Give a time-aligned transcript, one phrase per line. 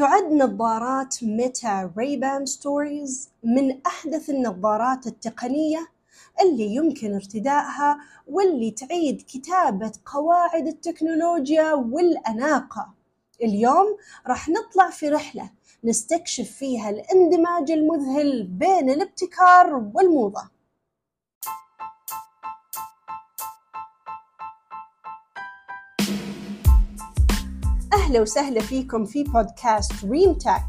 [0.00, 5.88] تعد نظارات Meta Ray-Ban Stories من أحدث النظارات التقنية
[6.42, 12.94] اللي يمكن ارتدائها واللي تعيد كتابة قواعد التكنولوجيا والأناقة.
[13.42, 15.50] اليوم راح نطلع في رحلة
[15.84, 20.59] نستكشف فيها الإندماج المذهل بين الابتكار والموضة.
[27.92, 30.64] أهلا وسهلا فيكم في بودكاست ريم تاك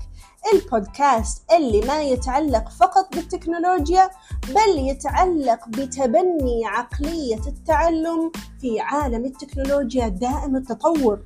[0.54, 4.10] البودكاست اللي ما يتعلق فقط بالتكنولوجيا
[4.48, 11.20] بل يتعلق بتبني عقلية التعلم في عالم التكنولوجيا دائم التطور.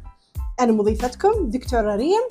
[0.60, 2.22] أنا مضيفتكم دكتورة ريم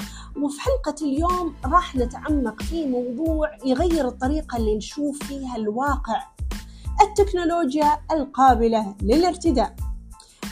[0.43, 6.23] وفي حلقة اليوم راح نتعمق في موضوع يغير الطريقة اللي نشوف فيها الواقع
[7.03, 9.75] التكنولوجيا القابلة للارتداء.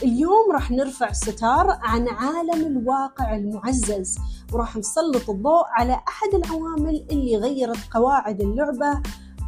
[0.01, 4.17] اليوم راح نرفع الستار عن عالم الواقع المعزز
[4.53, 9.01] وراح نسلط الضوء على أحد العوامل اللي غيرت قواعد اللعبة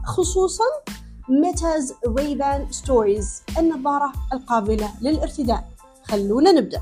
[0.05, 0.63] خصوصا
[1.29, 5.69] Meta's Ray-Ban Stories النظارة القابلة للارتداء.
[6.03, 6.81] خلونا نبدأ.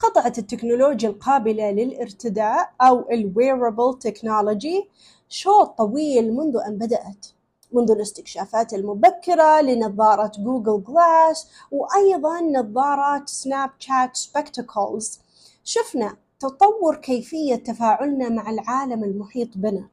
[0.00, 4.88] قطعت التكنولوجيا القابلة للارتداء أو ال wearable technology
[5.28, 7.35] شوط طويل منذ أن بدأت.
[7.76, 15.20] منذ الاستكشافات المبكرة لنظارة Google Glass وأيضا نظارات Snapchat Spectacles
[15.64, 19.88] شفنا تطور كيفية تفاعلنا مع العالم المحيط بنا.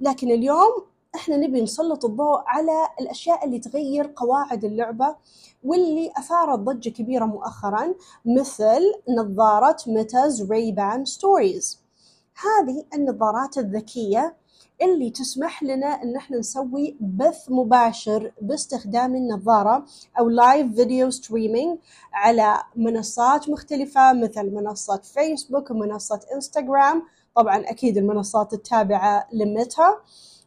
[0.00, 5.16] لكن اليوم إحنا نبي نسلط الضوء على الأشياء اللي تغير قواعد اللعبة
[5.64, 7.94] واللي أثارت ضجة كبيرة مؤخرا
[8.26, 11.80] مثل نظارة Meta's Ray-Ban Stories
[12.42, 14.36] هذه النظارات الذكية
[14.82, 19.84] اللي تسمح لنا إن إحنا نسوي بث مباشر باستخدام النظارة
[20.18, 21.78] أو live video streaming
[22.12, 27.02] على منصات مختلفة مثل منصة فيسبوك ومنصه انستغرام
[27.36, 29.94] طبعا أكيد المنصات التابعة لميتا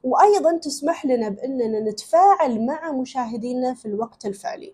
[0.03, 4.73] وأيضا تسمح لنا بإننا نتفاعل مع مشاهدينا في الوقت الفعلي.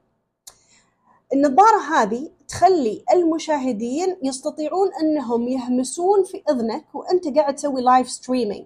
[1.33, 8.65] النظارة هذه تخلي المشاهدين يستطيعون إنهم يهمسون في إذنك وأنت قاعد تسوي live streaming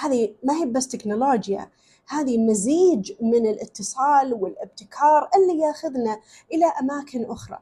[0.00, 1.70] هذه ما هي بس تكنولوجيا
[2.08, 6.20] هذه مزيج من الاتصال والابتكار اللي ياخذنا
[6.52, 7.58] إلى أماكن أخرى.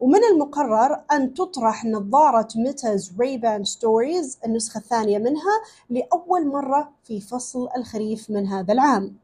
[0.00, 7.68] ومن المقرر أن تطرح نظارة Meta's Ray-Ban Stories النسخة الثانية منها لأول مرة في فصل
[7.76, 9.16] الخريف من هذا العام.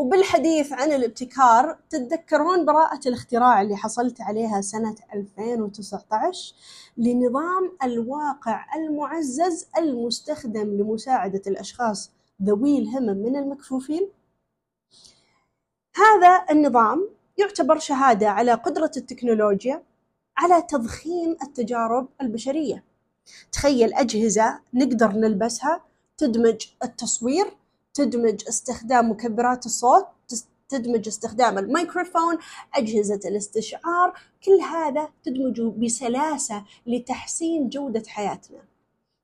[0.00, 6.54] وبالحديث عن الابتكار تتذكرون براءة الاختراع اللي حصلت عليها سنة 2019
[6.96, 12.10] لنظام الواقع المعزز المستخدم لمساعدة الأشخاص
[12.42, 14.08] ذوي الهمم من المكفوفين؟
[15.96, 19.82] هذا النظام يعتبر شهادة على قدرة التكنولوجيا
[20.36, 22.84] على تضخيم التجارب البشرية
[23.52, 25.84] تخيل أجهزة نقدر نلبسها
[26.18, 27.59] تدمج التصوير
[27.94, 30.06] تدمج استخدام مكبرات الصوت
[30.68, 32.38] تدمج استخدام الميكروفون
[32.74, 34.12] أجهزة الاستشعار
[34.44, 38.58] كل هذا تدمج بسلاسة لتحسين جودة حياتنا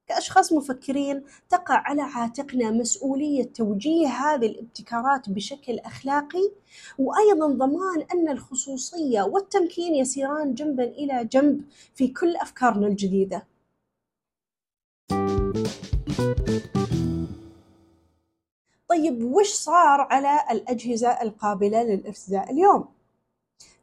[0.08, 6.50] كأشخاص مفكرين تقع على عاتقنا مسؤولية توجيه هذه الابتكارات بشكل أخلاقي
[6.98, 13.46] وأيضا ضمان أن الخصوصية والتمكين يسيران جنبا إلى جنب في كل أفكارنا الجديدة.
[18.96, 22.88] طيب وش صار على الأجهزة القابلة للإرتداء اليوم؟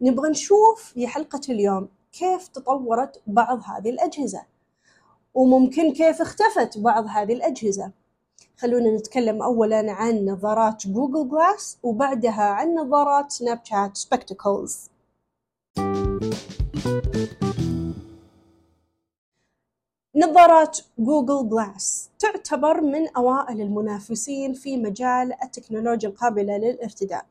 [0.01, 4.43] نبغى نشوف في حلقة اليوم كيف تطورت بعض هذه الأجهزة
[5.33, 7.91] وممكن كيف اختفت بعض هذه الأجهزة
[8.57, 14.89] خلونا نتكلم أولا عن نظارات جوجل Glass وبعدها عن نظارات سناب شات Spectacles
[20.15, 27.25] نظارات جوجل جلاس تعتبر من أوائل المنافسين في مجال التكنولوجيا القابلة للارتداء.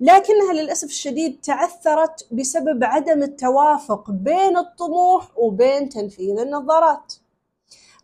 [0.00, 7.14] لكنها للأسف الشديد تعثرت بسبب عدم التوافق بين الطموح وبين تنفيذ النظارات.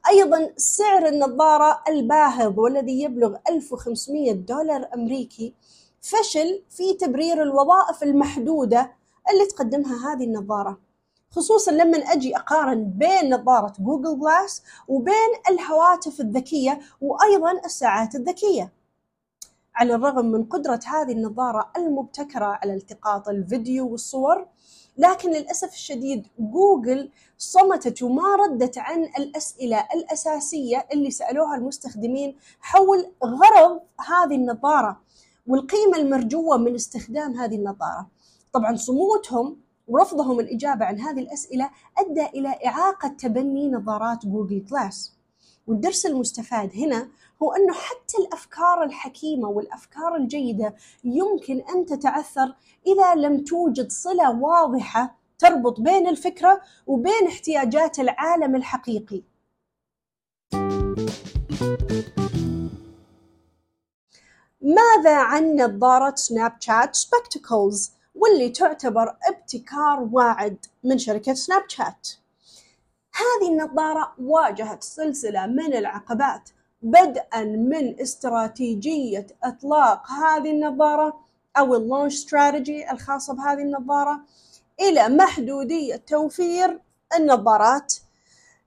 [0.08, 5.54] أيضا سعر النظارة الباهظ والذي يبلغ 1500 دولار أمريكي
[6.00, 8.92] فشل في تبرير الوظائف المحدودة
[9.30, 10.87] اللي تقدمها هذه النظارة.
[11.30, 18.72] خصوصا لما أجي أقارن بين نظارة جوجل Glass وبين الهواتف الذكية وأيضا الساعات الذكية.
[19.74, 24.46] على الرغم من قدرة هذه النظارة المبتكرة على التقاط الفيديو والصور
[24.96, 33.80] لكن للأسف الشديد جوجل صمتت وما ردت عن الأسئلة الأساسية اللي سألوها المستخدمين حول غرض
[34.08, 35.00] هذه النظارة
[35.46, 38.08] والقيمة المرجوة من استخدام هذه النظارة.
[38.52, 39.56] طبعا صموتهم
[39.88, 45.12] ورفضهم الإجابة عن هذه الأسئلة أدى إلى إعاقة تبني نظارات جوجل كلاس.
[45.66, 47.08] والدرس المستفاد هنا
[47.42, 50.74] هو أنه حتى الأفكار الحكيمة والأفكار الجيدة
[51.04, 52.54] يمكن أن تتعثر
[52.86, 59.22] إذا لم توجد صلة واضحة تربط بين الفكرة وبين احتياجات العالم الحقيقي.
[64.60, 72.08] ماذا عن نظارة سناب شات سبكتكلز واللي تعتبر ابتكار واعد من شركة سناب شات.
[73.14, 76.50] هذه النظارة واجهت سلسلة من العقبات
[76.82, 81.20] بدءا من استراتيجية إطلاق هذه النظارة
[81.58, 84.20] أو اللونش استراتيجي الخاصة بهذه النظارة
[84.80, 86.80] إلى محدودية توفير
[87.16, 87.94] النظارات.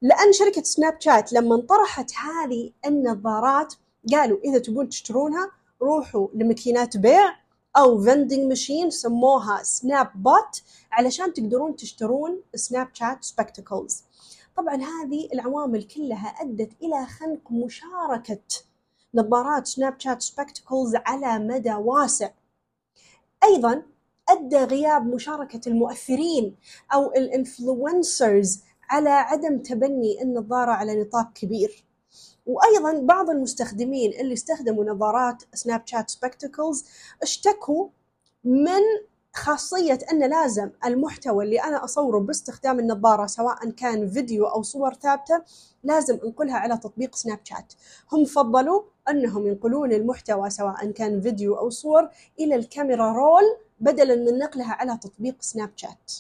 [0.01, 3.73] لأن شركة سناب شات لما طرحت هذه النظارات
[4.13, 5.51] قالوا إذا تبون تشترونها
[5.81, 7.40] روحوا لماكينات بيع
[7.77, 14.03] أو vending machine سموها Snapbot علشان تقدرون تشترون سناب شات Spectacles
[14.57, 18.41] طبعا هذه العوامل كلها أدت إلى خنق مشاركة
[19.13, 22.29] نظارات سناب شات Spectacles على مدى واسع.
[23.43, 23.83] أيضا
[24.29, 26.55] أدى غياب مشاركة المؤثرين
[26.93, 31.83] أو ال influencers على عدم تبني النظارة على نطاق كبير.
[32.45, 36.85] وأيضا بعض المستخدمين اللي استخدموا نظارات سناب شات Spectacles
[37.21, 37.87] اشتكوا
[38.43, 38.81] من
[39.33, 45.41] خاصية أن لازم المحتوى اللي أنا أصوره باستخدام النظارة سواء كان فيديو أو صور ثابتة
[45.83, 47.73] لازم أنقلها على تطبيق سناب شات
[48.11, 52.09] هم فضلوا أنهم ينقلون المحتوى سواء كان فيديو أو صور
[52.39, 53.43] إلى ال camera roll
[53.79, 56.11] بدلا من نقلها على تطبيق سناب شات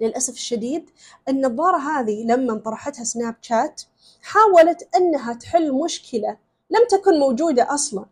[0.00, 0.90] للأسف الشديد
[1.28, 3.82] النظارة هذه لما طرحتها سناب شات
[4.22, 6.36] حاولت أنها تحل مشكلة
[6.70, 8.06] لم تكن موجودة أصلا.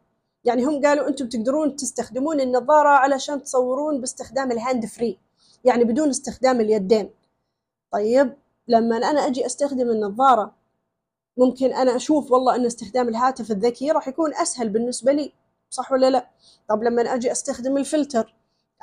[0.44, 5.18] يعني هم قالوا أنتم تقدرون تستخدمون النظارة علشان تصورون باستخدام ال hand free
[5.64, 7.10] يعني بدون استخدام اليدين.
[7.92, 8.36] طيب
[8.68, 10.54] لما أنا أجي أستخدم النظارة
[11.36, 15.32] ممكن أنا أشوف والله أن استخدام الهاتف الذكي راح يكون أسهل بالنسبة لي
[15.70, 16.28] صح ولا لا؟
[16.68, 18.34] طب لما أجي أستخدم الفلتر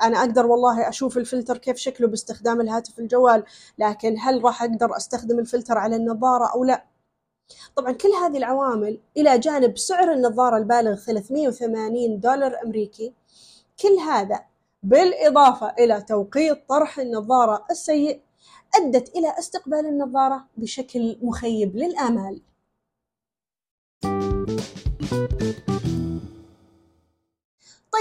[0.02, 3.44] أنا أقدر والله أشوف الفلتر كيف شكله باستخدام الهاتف الجوال
[3.78, 6.84] لكن هل راح أقدر أستخدم الفلتر على النظارة أو لا؟
[7.76, 13.12] طبعا كل هذه العوامل إلى جانب سعر النظارة البالغ 380 دولار أمريكي.
[13.82, 14.44] كل هذا
[14.82, 18.20] بالإضافة إلى توقيت طرح النظارة السيء
[18.74, 22.40] أدت إلى استقبال النظارة بشكل مخيب للآمال.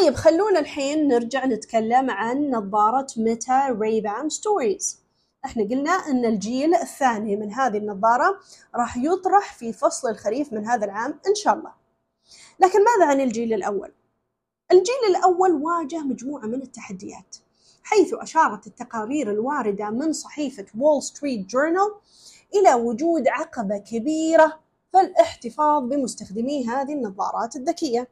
[0.05, 4.99] طيب خلونا الحين نرجع نتكلم عن نظارة ميتا Ray-Ban Stories.
[5.45, 8.39] إحنا قلنا إن الجيل الثاني من هذه النظارة
[8.75, 11.71] راح يطرح في فصل الخريف من هذا العام إن شاء الله.
[12.59, 13.91] لكن ماذا عن الجيل الأول؟
[14.71, 17.35] الجيل الأول واجه مجموعة من التحديات
[17.83, 21.91] حيث أشارت التقارير الواردة من صحيفة وول ستريت جورنال
[22.55, 24.59] إلى وجود عقبة كبيرة
[24.91, 28.07] في الاحتفاظ بمستخدمي هذه النظارات الذكية.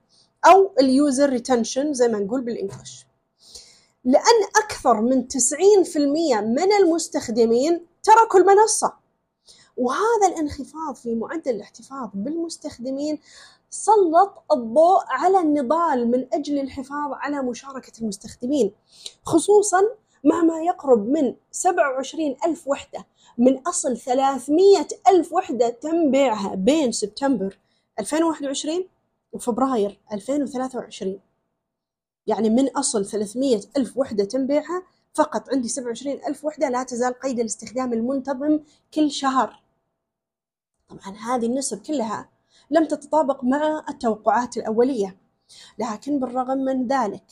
[0.45, 3.05] أو ال user retention زي ما نقول بال English.
[4.05, 5.97] لأن أكثر من 90%
[6.41, 8.93] من المستخدمين تركوا المنصة.
[9.77, 13.19] وهذا الانخفاض في معدل الاحتفاظ بالمستخدمين
[13.69, 18.71] سلط الضوء على النضال من أجل الحفاظ على مشاركة المستخدمين
[19.23, 19.81] خصوصا
[20.23, 23.05] مع ما يقرب من 27 ألف وحدة
[23.37, 27.59] من أصل 300 ألف وحدة تم بيعها بين سبتمبر
[27.99, 28.87] 2021
[29.33, 31.19] وفبراير 2023
[32.27, 35.49] يعني من أصل 300 ألف وحدة تم بيعها فقط.
[35.49, 38.59] عندي 27 ألف وحدة لا تزال قيد الاستخدام المنتظم
[38.93, 39.63] كل شهر.
[40.87, 42.29] طبعا هذه النسب كلها
[42.71, 45.17] لم تتطابق مع التوقعات الأولية.
[45.79, 47.25] لكن بالرغم من ذلك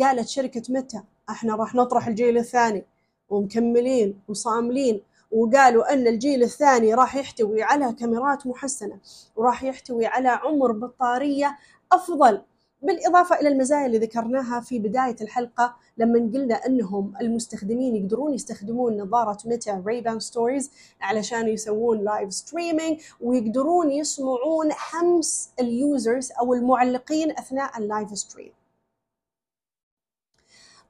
[0.00, 2.86] قالت شركة متى إحنا راح نطرح الجيل الثاني.
[3.28, 5.02] ومكملين وصاملين
[5.36, 9.00] وقالوا أن الجيل الثاني راح يحتوي على كاميرات محسنة
[9.36, 11.56] وراح يحتوي على عمر بطارية
[11.92, 12.42] أفضل
[12.82, 19.38] بالإضافة إلى المزايا اللي ذكرناها في بداية الحلقة لما قلنا أنهم المستخدمين يقدرون يستخدمون نظارة
[19.44, 27.78] ميتا Ray-Ban Stories علشان يسوون live streaming ويقدرون يسمعون همس ال users أو المعلقين أثناء
[27.78, 28.52] ال live stream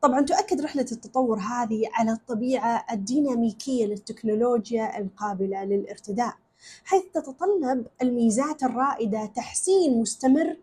[0.07, 6.35] طبعا تؤكد رحلة التطور هذه على الطبيعة الديناميكية للتكنولوجيا القابلة للارتداء
[6.85, 10.57] حيث تتطلب الميزات الرائدة تحسين مستمر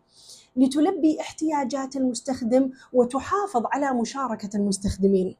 [0.55, 5.35] لتلبي احتياجات المستخدم وتحافظ على مشاركة المستخدمين.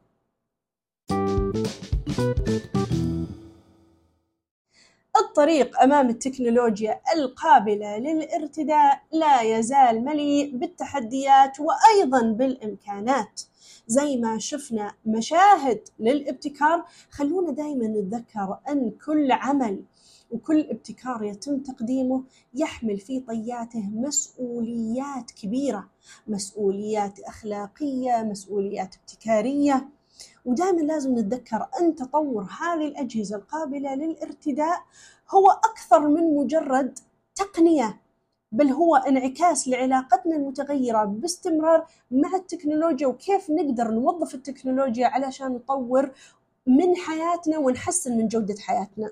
[5.17, 13.41] الطريق أمام التكنولوجيا القابلة للارتداء لا يزال مليء بالتحديات وأيضا بالإمكانات
[13.87, 16.85] زي ما شفنا مشاهد للابتكار.
[17.11, 19.83] خلونا دائما نتذكر أن كل عمل
[20.31, 22.23] وكل ابتكار يتم تقديمه
[22.53, 25.89] يحمل في طياته مسؤوليات كبيرة
[26.27, 29.89] مسؤوليات أخلاقية مسؤوليات ابتكارية.
[30.45, 34.83] ودائما لازم نتذكر أن تطور هذه الأجهزة القابلة للارتداء
[35.29, 36.99] هو أكثر من مجرد
[37.35, 38.02] تقنية.
[38.53, 46.11] بل هو انعكاس لعلاقتنا المتغيرة باستمرار مع التكنولوجيا وكيف نقدر نوظف التكنولوجيا علشان نطور
[46.67, 49.11] من حياتنا ونحسن من جودة حياتنا.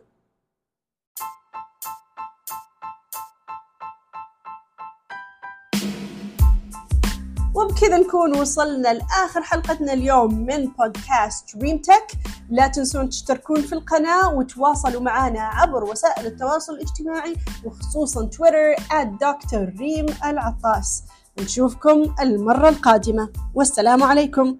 [7.62, 12.08] وبكذا نكون وصلنا لآخر حلقتنا اليوم من بودكاست دريم تك
[12.50, 20.06] لا تنسون تشتركون في القناة وتواصلوا معنا عبر وسائل التواصل الاجتماعي وخصوصا تويتر دكتور ريم
[20.26, 21.04] العطاس
[21.40, 23.30] نشوفكم المرة القادمة.
[23.56, 24.58] والسلام عليكم.